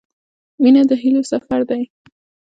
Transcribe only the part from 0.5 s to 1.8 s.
•مینه د هیلو سفر